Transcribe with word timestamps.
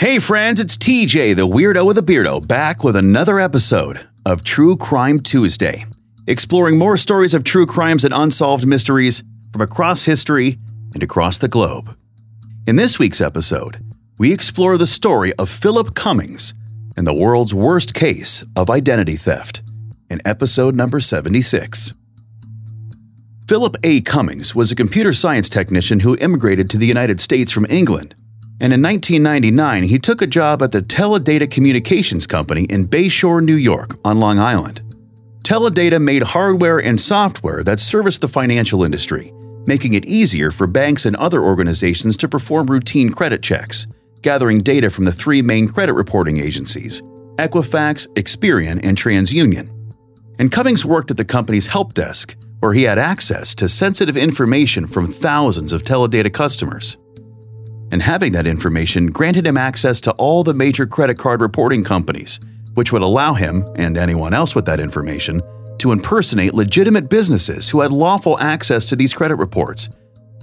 Hey, 0.00 0.18
friends, 0.18 0.60
it's 0.60 0.78
TJ, 0.78 1.36
the 1.36 1.46
weirdo 1.46 1.84
with 1.84 1.98
a 1.98 2.02
beardo, 2.02 2.40
back 2.48 2.82
with 2.82 2.96
another 2.96 3.38
episode 3.38 4.08
of 4.24 4.42
True 4.42 4.74
Crime 4.74 5.20
Tuesday, 5.20 5.84
exploring 6.26 6.78
more 6.78 6.96
stories 6.96 7.34
of 7.34 7.44
true 7.44 7.66
crimes 7.66 8.02
and 8.02 8.14
unsolved 8.14 8.66
mysteries 8.66 9.22
from 9.52 9.60
across 9.60 10.04
history 10.04 10.58
and 10.94 11.02
across 11.02 11.36
the 11.36 11.48
globe. 11.48 11.98
In 12.66 12.76
this 12.76 12.98
week's 12.98 13.20
episode, 13.20 13.84
we 14.16 14.32
explore 14.32 14.78
the 14.78 14.86
story 14.86 15.34
of 15.34 15.50
Philip 15.50 15.94
Cummings 15.94 16.54
and 16.96 17.06
the 17.06 17.12
world's 17.12 17.52
worst 17.52 17.92
case 17.92 18.42
of 18.56 18.70
identity 18.70 19.16
theft 19.16 19.60
in 20.08 20.22
episode 20.24 20.74
number 20.74 21.00
76. 21.00 21.92
Philip 23.46 23.76
A. 23.84 24.00
Cummings 24.00 24.54
was 24.54 24.72
a 24.72 24.76
computer 24.76 25.12
science 25.12 25.50
technician 25.50 26.00
who 26.00 26.16
immigrated 26.16 26.70
to 26.70 26.78
the 26.78 26.86
United 26.86 27.20
States 27.20 27.52
from 27.52 27.66
England 27.68 28.14
and 28.60 28.74
in 28.74 28.82
1999 28.82 29.84
he 29.84 29.98
took 29.98 30.20
a 30.20 30.26
job 30.26 30.62
at 30.62 30.72
the 30.72 30.82
Teledata 30.82 31.50
Communications 31.50 32.26
Company 32.26 32.64
in 32.64 32.86
Bayshore, 32.86 33.42
New 33.42 33.54
York, 33.54 33.98
on 34.04 34.20
Long 34.20 34.38
Island. 34.38 34.82
Teledata 35.42 36.00
made 36.00 36.22
hardware 36.22 36.78
and 36.78 37.00
software 37.00 37.64
that 37.64 37.80
serviced 37.80 38.20
the 38.20 38.28
financial 38.28 38.84
industry, 38.84 39.32
making 39.66 39.94
it 39.94 40.04
easier 40.04 40.50
for 40.50 40.66
banks 40.66 41.06
and 41.06 41.16
other 41.16 41.42
organizations 41.42 42.16
to 42.18 42.28
perform 42.28 42.66
routine 42.66 43.10
credit 43.10 43.42
checks, 43.42 43.86
gathering 44.22 44.58
data 44.58 44.90
from 44.90 45.06
the 45.06 45.12
three 45.12 45.40
main 45.40 45.66
credit 45.66 45.94
reporting 45.94 46.38
agencies 46.38 47.02
Equifax, 47.36 48.06
Experian, 48.14 48.78
and 48.82 48.98
TransUnion. 48.98 49.70
And 50.38 50.52
Cummings 50.52 50.84
worked 50.84 51.10
at 51.10 51.16
the 51.16 51.24
company's 51.24 51.68
help 51.68 51.94
desk, 51.94 52.36
where 52.60 52.74
he 52.74 52.82
had 52.82 52.98
access 52.98 53.54
to 53.54 53.68
sensitive 53.68 54.16
information 54.16 54.86
from 54.86 55.06
thousands 55.06 55.72
of 55.72 55.82
Teledata 55.82 56.32
customers 56.32 56.98
and 57.90 58.02
having 58.02 58.32
that 58.32 58.46
information 58.46 59.06
granted 59.06 59.46
him 59.46 59.56
access 59.56 60.00
to 60.02 60.12
all 60.12 60.42
the 60.42 60.54
major 60.54 60.86
credit 60.86 61.18
card 61.18 61.40
reporting 61.40 61.84
companies, 61.84 62.40
which 62.74 62.92
would 62.92 63.02
allow 63.02 63.34
him, 63.34 63.64
and 63.76 63.96
anyone 63.96 64.32
else 64.32 64.54
with 64.54 64.64
that 64.66 64.80
information, 64.80 65.42
to 65.78 65.92
impersonate 65.92 66.54
legitimate 66.54 67.08
businesses 67.08 67.68
who 67.68 67.80
had 67.80 67.92
lawful 67.92 68.38
access 68.38 68.86
to 68.86 68.96
these 68.96 69.14
credit 69.14 69.36
reports. 69.36 69.88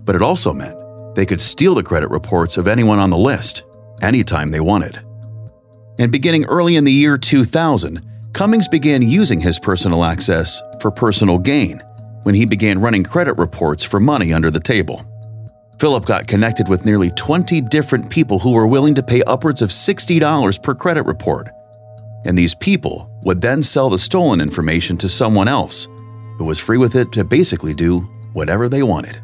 But 0.04 0.16
it 0.16 0.22
also 0.22 0.54
meant 0.54 1.16
they 1.16 1.26
could 1.26 1.42
steal 1.42 1.76
the 1.76 1.84
credit 1.84 2.10
reports 2.10 2.58
of 2.58 2.68
anyone 2.68 3.00
on 3.00 3.10
the 3.10 3.18
list, 3.18 3.64
anytime 4.02 4.52
they 4.52 4.60
wanted. 4.60 5.00
And 6.00 6.12
beginning 6.12 6.46
early 6.46 6.76
in 6.76 6.84
the 6.84 6.92
year 6.92 7.18
2000, 7.18 8.06
Cummings 8.34 8.68
began 8.68 9.02
using 9.02 9.40
his 9.40 9.58
personal 9.58 10.04
access 10.04 10.62
for 10.80 10.92
personal 10.92 11.40
gain 11.40 11.82
when 12.22 12.36
he 12.36 12.46
began 12.46 12.80
running 12.80 13.04
credit 13.04 13.34
reports 13.34 13.84
for 13.84 14.00
money 14.00 14.32
under 14.32 14.52
the 14.52 14.60
table. 14.60 15.04
Philip 15.80 16.06
got 16.06 16.28
connected 16.28 16.68
with 16.68 16.86
nearly 16.86 17.12
20 17.12 17.62
different 17.62 18.10
people 18.10 18.40
who 18.40 18.52
were 18.52 18.66
willing 18.66 18.96
to 18.96 19.04
pay 19.04 19.22
upwards 19.24 19.62
of 19.62 19.70
$60 19.70 20.64
per 20.64 20.74
credit 20.74 21.04
report. 21.04 21.50
And 22.26 22.36
these 22.36 22.56
people 22.56 23.12
would 23.22 23.42
then 23.42 23.62
sell 23.62 23.90
the 23.90 24.00
stolen 24.00 24.42
information 24.42 24.98
to 24.98 25.10
someone 25.10 25.48
else 25.48 25.88
who 26.38 26.46
was 26.46 26.60
free 26.60 26.78
with 26.78 26.96
it 26.96 27.12
to 27.12 27.24
basically 27.24 27.76
do 27.76 28.00
whatever 28.34 28.68
they 28.68 28.82
wanted. 28.82 29.22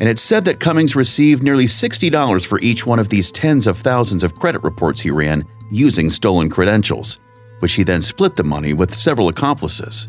And 0.00 0.08
it's 0.08 0.22
said 0.22 0.44
that 0.44 0.60
Cummings 0.60 0.96
received 0.96 1.42
nearly 1.42 1.66
$60 1.66 2.46
for 2.46 2.60
each 2.60 2.86
one 2.86 2.98
of 2.98 3.08
these 3.08 3.32
tens 3.32 3.66
of 3.66 3.78
thousands 3.78 4.22
of 4.22 4.34
credit 4.34 4.62
reports 4.62 5.00
he 5.00 5.10
ran 5.10 5.44
using 5.70 6.10
stolen 6.10 6.50
credentials, 6.50 7.18
which 7.60 7.74
he 7.74 7.82
then 7.82 8.00
split 8.00 8.36
the 8.36 8.44
money 8.44 8.72
with 8.72 8.94
several 8.94 9.28
accomplices. 9.28 10.08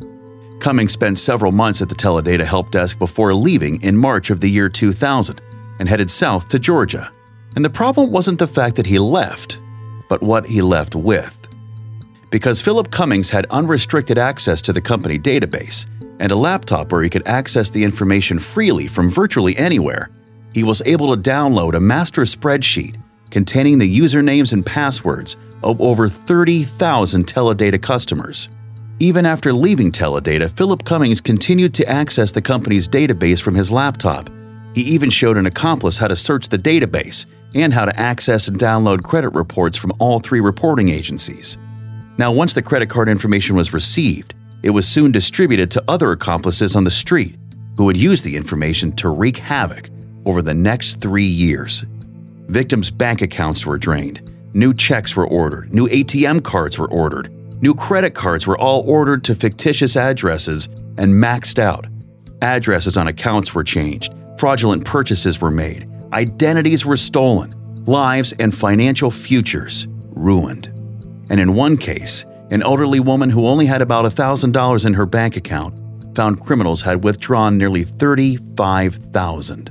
Cummings 0.61 0.93
spent 0.93 1.17
several 1.17 1.51
months 1.51 1.81
at 1.81 1.89
the 1.89 1.95
Teledata 1.95 2.45
help 2.45 2.69
desk 2.69 2.99
before 2.99 3.33
leaving 3.33 3.81
in 3.81 3.97
March 3.97 4.29
of 4.29 4.39
the 4.39 4.49
year 4.49 4.69
2000 4.69 5.41
and 5.79 5.89
headed 5.89 6.11
south 6.11 6.47
to 6.49 6.59
Georgia. 6.59 7.11
And 7.55 7.65
the 7.65 7.69
problem 7.69 8.11
wasn't 8.11 8.37
the 8.37 8.47
fact 8.47 8.75
that 8.75 8.85
he 8.85 8.99
left, 8.99 9.59
but 10.07 10.21
what 10.21 10.45
he 10.45 10.61
left 10.61 10.93
with. 10.93 11.35
Because 12.29 12.61
Philip 12.61 12.91
Cummings 12.91 13.31
had 13.31 13.47
unrestricted 13.49 14.19
access 14.19 14.61
to 14.61 14.71
the 14.71 14.79
company 14.79 15.17
database 15.17 15.87
and 16.19 16.31
a 16.31 16.35
laptop 16.35 16.91
where 16.91 17.01
he 17.01 17.09
could 17.09 17.27
access 17.27 17.71
the 17.71 17.83
information 17.83 18.37
freely 18.37 18.87
from 18.87 19.09
virtually 19.09 19.57
anywhere, 19.57 20.11
he 20.53 20.63
was 20.63 20.83
able 20.85 21.15
to 21.15 21.29
download 21.29 21.73
a 21.73 21.79
master 21.79 22.21
spreadsheet 22.21 23.01
containing 23.31 23.79
the 23.79 23.99
usernames 23.99 24.53
and 24.53 24.63
passwords 24.63 25.37
of 25.63 25.81
over 25.81 26.07
30,000 26.07 27.25
Teledata 27.25 27.81
customers. 27.81 28.47
Even 29.01 29.25
after 29.25 29.51
leaving 29.51 29.91
Teledata, 29.91 30.55
Philip 30.55 30.85
Cummings 30.85 31.21
continued 31.21 31.73
to 31.73 31.89
access 31.89 32.31
the 32.31 32.41
company's 32.41 32.87
database 32.87 33.41
from 33.41 33.55
his 33.55 33.71
laptop. 33.71 34.29
He 34.75 34.83
even 34.83 35.09
showed 35.09 35.37
an 35.37 35.47
accomplice 35.47 35.97
how 35.97 36.07
to 36.07 36.15
search 36.15 36.49
the 36.49 36.59
database 36.59 37.25
and 37.55 37.73
how 37.73 37.85
to 37.85 37.99
access 37.99 38.47
and 38.47 38.59
download 38.59 39.01
credit 39.01 39.29
reports 39.29 39.75
from 39.75 39.91
all 39.97 40.19
three 40.19 40.39
reporting 40.39 40.89
agencies. 40.89 41.57
Now, 42.19 42.31
once 42.31 42.53
the 42.53 42.61
credit 42.61 42.91
card 42.91 43.09
information 43.09 43.55
was 43.55 43.73
received, 43.73 44.35
it 44.61 44.69
was 44.69 44.87
soon 44.87 45.11
distributed 45.11 45.71
to 45.71 45.83
other 45.87 46.11
accomplices 46.11 46.75
on 46.75 46.83
the 46.83 46.91
street 46.91 47.39
who 47.77 47.85
would 47.85 47.97
use 47.97 48.21
the 48.21 48.35
information 48.35 48.91
to 48.97 49.09
wreak 49.09 49.37
havoc 49.37 49.89
over 50.27 50.43
the 50.43 50.53
next 50.53 51.01
three 51.01 51.25
years. 51.25 51.85
Victims' 52.49 52.91
bank 52.91 53.23
accounts 53.23 53.65
were 53.65 53.79
drained, 53.79 54.21
new 54.53 54.75
checks 54.75 55.15
were 55.15 55.25
ordered, 55.25 55.73
new 55.73 55.87
ATM 55.87 56.43
cards 56.43 56.77
were 56.77 56.91
ordered, 56.91 57.33
New 57.61 57.75
credit 57.75 58.15
cards 58.15 58.47
were 58.47 58.57
all 58.57 58.81
ordered 58.89 59.23
to 59.23 59.35
fictitious 59.35 59.95
addresses 59.95 60.67
and 60.97 61.13
maxed 61.13 61.59
out. 61.59 61.85
Addresses 62.41 62.97
on 62.97 63.07
accounts 63.07 63.53
were 63.53 63.63
changed, 63.63 64.11
fraudulent 64.39 64.83
purchases 64.83 65.39
were 65.39 65.51
made, 65.51 65.87
identities 66.11 66.87
were 66.87 66.97
stolen, 66.97 67.53
lives 67.85 68.33
and 68.39 68.57
financial 68.57 69.11
futures 69.11 69.87
ruined. 70.09 70.67
And 71.29 71.39
in 71.39 71.53
one 71.53 71.77
case, 71.77 72.25
an 72.49 72.63
elderly 72.63 72.99
woman 72.99 73.29
who 73.29 73.45
only 73.45 73.67
had 73.67 73.83
about 73.83 74.11
$1,000 74.11 74.85
in 74.85 74.95
her 74.95 75.05
bank 75.05 75.37
account 75.37 75.75
found 76.15 76.43
criminals 76.43 76.81
had 76.81 77.03
withdrawn 77.03 77.59
nearly 77.59 77.83
35,000. 77.83 79.69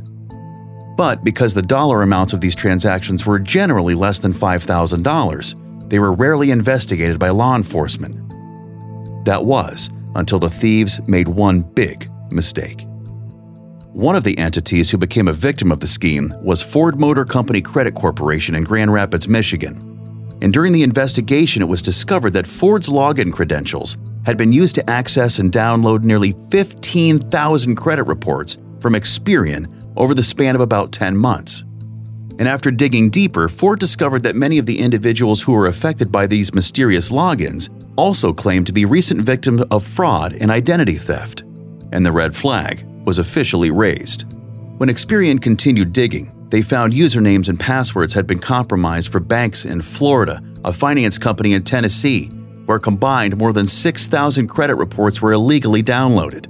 But 0.96 1.24
because 1.24 1.54
the 1.54 1.62
dollar 1.62 2.02
amounts 2.02 2.32
of 2.32 2.40
these 2.40 2.54
transactions 2.54 3.26
were 3.26 3.40
generally 3.40 3.94
less 3.94 4.20
than 4.20 4.32
$5,000, 4.32 5.59
they 5.90 5.98
were 5.98 6.12
rarely 6.12 6.50
investigated 6.50 7.18
by 7.18 7.28
law 7.28 7.54
enforcement. 7.54 8.16
That 9.24 9.44
was 9.44 9.90
until 10.14 10.38
the 10.38 10.48
thieves 10.48 11.00
made 11.06 11.28
one 11.28 11.60
big 11.60 12.10
mistake. 12.30 12.86
One 13.92 14.14
of 14.14 14.22
the 14.22 14.38
entities 14.38 14.90
who 14.90 14.98
became 14.98 15.26
a 15.26 15.32
victim 15.32 15.72
of 15.72 15.80
the 15.80 15.88
scheme 15.88 16.32
was 16.42 16.62
Ford 16.62 16.98
Motor 16.98 17.24
Company 17.24 17.60
Credit 17.60 17.94
Corporation 17.94 18.54
in 18.54 18.62
Grand 18.62 18.92
Rapids, 18.92 19.26
Michigan. 19.26 20.38
And 20.40 20.52
during 20.52 20.72
the 20.72 20.84
investigation, 20.84 21.60
it 21.60 21.66
was 21.66 21.82
discovered 21.82 22.32
that 22.34 22.46
Ford's 22.46 22.88
login 22.88 23.32
credentials 23.32 23.96
had 24.24 24.36
been 24.36 24.52
used 24.52 24.76
to 24.76 24.88
access 24.88 25.38
and 25.38 25.50
download 25.50 26.04
nearly 26.04 26.34
15,000 26.50 27.74
credit 27.74 28.04
reports 28.04 28.58
from 28.78 28.94
Experian 28.94 29.66
over 29.96 30.14
the 30.14 30.22
span 30.22 30.54
of 30.54 30.60
about 30.60 30.92
10 30.92 31.16
months. 31.16 31.64
And 32.40 32.48
after 32.48 32.70
digging 32.70 33.10
deeper, 33.10 33.50
Ford 33.50 33.78
discovered 33.78 34.22
that 34.22 34.34
many 34.34 34.56
of 34.56 34.64
the 34.64 34.78
individuals 34.78 35.42
who 35.42 35.52
were 35.52 35.66
affected 35.66 36.10
by 36.10 36.26
these 36.26 36.54
mysterious 36.54 37.10
logins 37.10 37.68
also 37.96 38.32
claimed 38.32 38.66
to 38.66 38.72
be 38.72 38.86
recent 38.86 39.20
victims 39.20 39.60
of 39.70 39.86
fraud 39.86 40.32
and 40.32 40.50
identity 40.50 40.94
theft. 40.94 41.42
And 41.92 42.04
the 42.04 42.12
red 42.12 42.34
flag 42.34 42.86
was 43.04 43.18
officially 43.18 43.70
raised. 43.70 44.24
When 44.78 44.88
Experian 44.88 45.42
continued 45.42 45.92
digging, 45.92 46.32
they 46.48 46.62
found 46.62 46.94
usernames 46.94 47.50
and 47.50 47.60
passwords 47.60 48.14
had 48.14 48.26
been 48.26 48.38
compromised 48.38 49.12
for 49.12 49.20
banks 49.20 49.66
in 49.66 49.82
Florida, 49.82 50.42
a 50.64 50.72
finance 50.72 51.18
company 51.18 51.52
in 51.52 51.62
Tennessee, 51.62 52.28
where 52.64 52.78
combined 52.78 53.36
more 53.36 53.52
than 53.52 53.66
6,000 53.66 54.48
credit 54.48 54.76
reports 54.76 55.20
were 55.20 55.34
illegally 55.34 55.82
downloaded. 55.82 56.46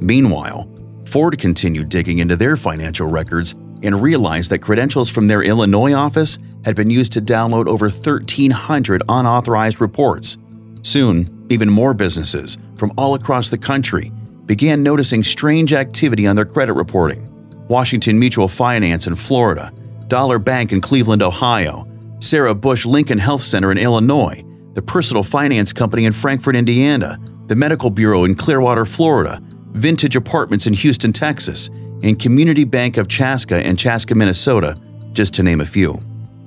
Meanwhile, 0.00 0.66
Ford 1.04 1.38
continued 1.38 1.90
digging 1.90 2.20
into 2.20 2.36
their 2.36 2.56
financial 2.56 3.08
records 3.08 3.54
and 3.82 4.02
realized 4.02 4.50
that 4.50 4.60
credentials 4.60 5.08
from 5.08 5.26
their 5.26 5.42
Illinois 5.42 5.92
office 5.92 6.38
had 6.64 6.76
been 6.76 6.90
used 6.90 7.12
to 7.12 7.20
download 7.20 7.66
over 7.66 7.88
1,300 7.88 9.02
unauthorized 9.08 9.80
reports. 9.80 10.38
Soon, 10.82 11.46
even 11.48 11.68
more 11.68 11.94
businesses 11.94 12.58
from 12.76 12.92
all 12.96 13.14
across 13.14 13.50
the 13.50 13.58
country 13.58 14.10
began 14.46 14.82
noticing 14.82 15.22
strange 15.22 15.72
activity 15.72 16.26
on 16.26 16.36
their 16.36 16.44
credit 16.44 16.74
reporting. 16.74 17.28
Washington 17.68 18.18
Mutual 18.18 18.48
Finance 18.48 19.06
in 19.06 19.14
Florida, 19.14 19.72
Dollar 20.06 20.38
Bank 20.38 20.72
in 20.72 20.80
Cleveland, 20.80 21.22
Ohio, 21.22 21.86
Sarah 22.20 22.54
Bush 22.54 22.86
Lincoln 22.86 23.18
Health 23.18 23.42
Center 23.42 23.72
in 23.72 23.78
Illinois, 23.78 24.42
the 24.74 24.82
Personal 24.82 25.22
Finance 25.22 25.72
Company 25.72 26.04
in 26.04 26.12
Frankfort, 26.12 26.54
Indiana, 26.54 27.18
the 27.46 27.56
Medical 27.56 27.90
Bureau 27.90 28.24
in 28.24 28.34
Clearwater, 28.34 28.84
Florida, 28.84 29.40
Vintage 29.72 30.16
Apartments 30.16 30.66
in 30.66 30.74
Houston, 30.74 31.12
Texas, 31.12 31.70
and 32.02 32.18
Community 32.18 32.64
Bank 32.64 32.96
of 32.96 33.08
Chaska 33.08 33.56
and 33.56 33.78
Chaska, 33.78 34.14
Minnesota, 34.14 34.78
just 35.12 35.34
to 35.34 35.42
name 35.42 35.60
a 35.60 35.66
few. 35.66 36.02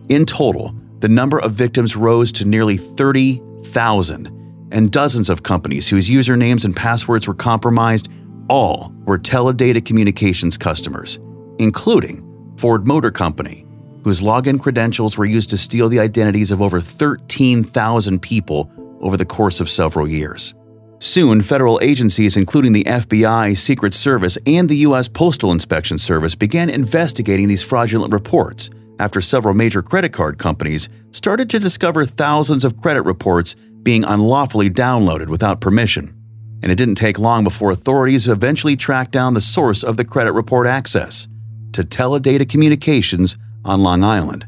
In 0.09 0.25
total, 0.25 0.73
the 0.99 1.09
number 1.09 1.39
of 1.39 1.53
victims 1.53 1.95
rose 1.95 2.31
to 2.33 2.45
nearly 2.45 2.77
30,000, 2.77 4.67
and 4.71 4.91
dozens 4.91 5.29
of 5.29 5.43
companies 5.43 5.87
whose 5.87 6.09
usernames 6.09 6.65
and 6.65 6.75
passwords 6.75 7.27
were 7.27 7.33
compromised 7.33 8.09
all 8.49 8.93
were 9.05 9.17
Teledata 9.17 9.83
Communications 9.83 10.57
customers, 10.57 11.19
including 11.59 12.25
Ford 12.57 12.87
Motor 12.87 13.11
Company, 13.11 13.65
whose 14.03 14.21
login 14.21 14.59
credentials 14.59 15.17
were 15.17 15.25
used 15.25 15.49
to 15.51 15.57
steal 15.57 15.89
the 15.89 15.99
identities 15.99 16.51
of 16.51 16.61
over 16.61 16.79
13,000 16.79 18.21
people 18.21 18.71
over 19.01 19.17
the 19.17 19.25
course 19.25 19.59
of 19.59 19.69
several 19.69 20.07
years. 20.07 20.53
Soon, 21.01 21.41
federal 21.41 21.79
agencies, 21.81 22.35
including 22.35 22.73
the 22.73 22.83
FBI, 22.83 23.57
Secret 23.57 23.93
Service, 23.93 24.37
and 24.45 24.67
the 24.67 24.77
U.S. 24.77 25.07
Postal 25.07 25.53
Inspection 25.53 25.97
Service, 25.97 26.35
began 26.35 26.69
investigating 26.69 27.47
these 27.47 27.63
fraudulent 27.63 28.13
reports 28.13 28.69
after 28.99 29.21
several 29.21 29.53
major 29.53 29.81
credit 29.81 30.11
card 30.11 30.37
companies 30.37 30.89
started 31.11 31.49
to 31.49 31.59
discover 31.59 32.03
thousands 32.03 32.65
of 32.65 32.81
credit 32.81 33.03
reports 33.03 33.55
being 33.81 34.03
unlawfully 34.03 34.69
downloaded 34.69 35.29
without 35.29 35.61
permission. 35.61 36.13
And 36.61 36.69
it 36.69 36.75
didn't 36.75 36.95
take 36.95 37.17
long 37.17 37.45
before 37.45 37.71
authorities 37.71 38.27
eventually 38.27 38.75
tracked 38.75 39.11
down 39.11 39.33
the 39.33 39.41
source 39.41 39.83
of 39.83 39.95
the 39.95 40.03
credit 40.03 40.33
report 40.33 40.67
access 40.67 41.29
to 41.71 41.83
Teledata 41.83 42.47
Communications 42.47 43.37
on 43.63 43.83
Long 43.83 44.03
Island, 44.03 44.45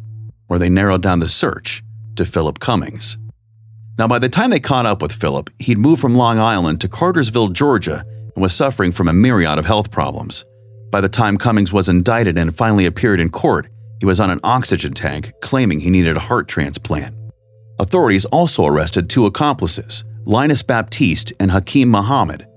where 0.48 0.60
they 0.60 0.70
narrowed 0.70 1.02
down 1.02 1.20
the 1.20 1.30
search 1.30 1.82
to 2.18 2.26
Philip 2.26 2.60
Cummings. 2.60 3.18
Now, 4.02 4.08
by 4.08 4.18
the 4.18 4.30
time 4.30 4.50
they 4.50 4.60
caught 4.60 4.88
up 4.88 5.00
with 5.00 5.12
Philip, 5.12 5.52
he'd 5.60 5.78
moved 5.78 6.02
from 6.02 6.16
Long 6.16 6.40
Island 6.40 6.82
to 6.82 6.90
Cartersville, 6.90 7.50
Georgia, 7.50 8.04
and 8.34 8.42
was 8.42 8.52
suffering 8.52 8.92
from 8.92 9.08
a 9.08 9.14
myriad 9.14 9.60
of 9.60 9.68
health 9.68 9.92
problems. 9.92 10.44
By 10.90 11.02
the 11.02 11.08
time 11.08 11.38
Cummings 11.38 11.72
was 11.72 11.88
indicted 11.88 12.36
and 12.36 12.58
finally 12.58 12.88
appeared 12.88 13.20
in 13.20 13.30
court, 13.30 13.70
he 14.00 14.08
was 14.08 14.20
on 14.20 14.32
an 14.32 14.40
oxygen 14.44 14.94
tank, 14.94 15.32
claiming 15.44 15.82
he 15.82 15.92
needed 15.92 16.18
a 16.18 16.22
heart 16.22 16.48
transplant. 16.48 17.16
Authorities 17.78 18.26
also 18.26 18.66
arrested 18.66 19.08
two 19.08 19.28
accomplices, 19.28 20.04
Linus 20.26 20.64
Baptiste 20.64 21.34
and 21.40 21.52
Hakim 21.52 21.92
Muhammad. 21.92 22.48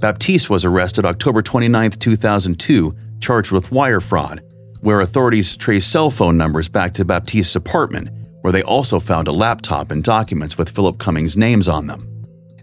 Baptiste 0.00 0.48
was 0.48 0.64
arrested 0.64 1.04
October 1.04 1.42
29, 1.42 1.90
2002, 1.90 2.96
charged 3.20 3.52
with 3.52 3.70
wire 3.70 4.00
fraud, 4.00 4.40
where 4.80 5.02
authorities 5.02 5.58
traced 5.58 5.92
cell 5.92 6.10
phone 6.10 6.38
numbers 6.38 6.70
back 6.70 6.94
to 6.94 7.04
Baptiste's 7.04 7.54
apartment 7.54 8.08
where 8.46 8.52
they 8.52 8.62
also 8.62 9.00
found 9.00 9.26
a 9.26 9.32
laptop 9.32 9.90
and 9.90 10.04
documents 10.04 10.56
with 10.56 10.70
Philip 10.70 10.98
Cummings' 10.98 11.36
names 11.36 11.66
on 11.66 11.88
them. 11.88 12.08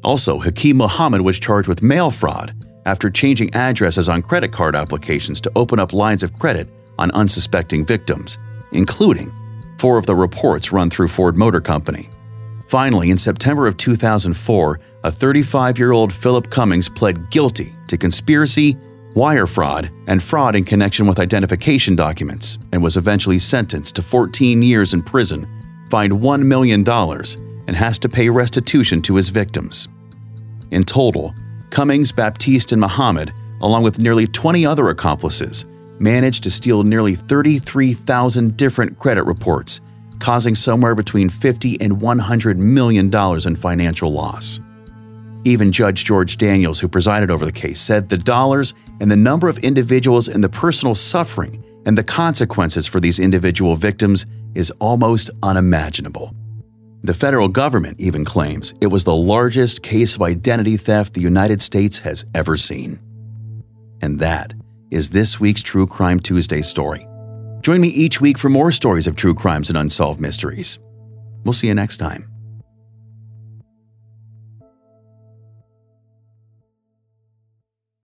Also, 0.01 0.39
Hakeem 0.39 0.77
Mohammed 0.77 1.19
was 1.19 1.41
charged 1.41 1.67
with 1.67 1.81
mail 1.81 2.09
fraud 2.09 2.55
after 2.85 3.09
changing 3.09 3.53
addresses 3.53 4.07
on 4.07 4.21
credit 4.21 4.53
card 4.53 4.77
applications 4.77 5.41
to 5.41 5.51
open 5.57 5.79
up 5.79 5.91
lines 5.91 6.23
of 6.23 6.39
credit 6.39 6.69
on 6.97 7.11
unsuspecting 7.11 7.85
victims, 7.85 8.37
including 8.71 9.29
four 9.77 9.97
of 9.97 10.05
the 10.05 10.15
reports 10.15 10.71
run 10.71 10.89
through 10.89 11.09
Ford 11.09 11.35
Motor 11.35 11.59
Company. 11.59 12.07
Finally, 12.69 13.09
in 13.09 13.17
September 13.17 13.67
of 13.67 13.75
2004, 13.75 14.79
a 15.03 15.11
35 15.11 15.77
year 15.77 15.91
old 15.91 16.13
Philip 16.13 16.49
Cummings 16.49 16.87
pled 16.87 17.29
guilty 17.29 17.75
to 17.89 17.97
conspiracy, 17.97 18.77
wire 19.15 19.47
fraud, 19.47 19.91
and 20.07 20.23
fraud 20.23 20.55
in 20.55 20.63
connection 20.63 21.07
with 21.07 21.19
identification 21.19 21.93
documents 21.93 22.57
and 22.71 22.81
was 22.81 22.95
eventually 22.95 23.37
sentenced 23.37 23.97
to 23.97 24.01
14 24.01 24.61
years 24.61 24.93
in 24.93 25.03
prison 25.03 25.45
fined 25.93 26.11
$1 26.11 26.43
million 26.43 26.83
and 26.89 27.75
has 27.75 27.99
to 27.99 28.09
pay 28.09 28.27
restitution 28.27 28.99
to 28.99 29.15
his 29.15 29.29
victims. 29.29 29.89
In 30.71 30.83
total, 30.83 31.35
Cummings, 31.69 32.11
Baptiste, 32.11 32.71
and 32.71 32.81
Muhammad, 32.81 33.31
along 33.61 33.83
with 33.83 33.99
nearly 33.99 34.25
20 34.25 34.65
other 34.65 34.89
accomplices, 34.89 35.67
managed 35.99 36.41
to 36.45 36.49
steal 36.49 36.81
nearly 36.81 37.13
33,000 37.13 38.57
different 38.57 38.97
credit 38.97 39.21
reports, 39.25 39.81
causing 40.17 40.55
somewhere 40.55 40.95
between 40.95 41.29
50 41.29 41.79
and 41.79 42.01
100 42.01 42.57
million 42.57 43.11
dollars 43.11 43.45
in 43.45 43.55
financial 43.55 44.11
loss. 44.11 44.61
Even 45.43 45.71
Judge 45.71 46.05
George 46.05 46.37
Daniels, 46.37 46.79
who 46.79 46.87
presided 46.87 47.29
over 47.29 47.45
the 47.45 47.51
case, 47.51 47.79
said 47.79 48.09
the 48.09 48.17
dollars 48.17 48.73
and 48.99 49.11
the 49.11 49.15
number 49.15 49.47
of 49.47 49.59
individuals 49.59 50.27
and 50.27 50.43
the 50.43 50.49
personal 50.49 50.95
suffering 50.95 51.63
and 51.85 51.97
the 51.97 52.03
consequences 52.03 52.87
for 52.87 52.99
these 52.99 53.19
individual 53.19 53.75
victims 53.75 54.25
is 54.55 54.71
almost 54.79 55.29
unimaginable. 55.41 56.33
The 57.03 57.13
federal 57.13 57.49
government 57.49 57.99
even 57.99 58.23
claims 58.23 58.73
it 58.79 58.87
was 58.87 59.03
the 59.03 59.15
largest 59.15 59.83
case 59.83 60.15
of 60.15 60.21
identity 60.21 60.77
theft 60.77 61.13
the 61.13 61.21
United 61.21 61.61
States 61.61 61.99
has 61.99 62.25
ever 62.33 62.55
seen. 62.55 62.99
And 64.01 64.19
that 64.19 64.53
is 64.89 65.09
this 65.09 65.39
week's 65.39 65.61
True 65.61 65.87
Crime 65.87 66.19
Tuesday 66.19 66.61
story. 66.61 67.05
Join 67.61 67.81
me 67.81 67.89
each 67.89 68.21
week 68.21 68.37
for 68.37 68.49
more 68.49 68.71
stories 68.71 69.07
of 69.07 69.15
true 69.15 69.33
crimes 69.33 69.69
and 69.69 69.77
unsolved 69.77 70.19
mysteries. 70.19 70.79
We'll 71.43 71.53
see 71.53 71.67
you 71.67 71.75
next 71.75 71.97
time. 71.97 72.32